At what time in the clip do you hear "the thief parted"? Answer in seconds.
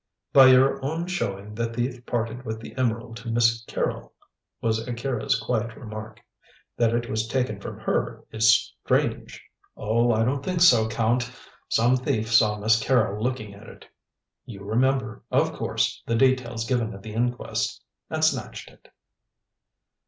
1.53-2.43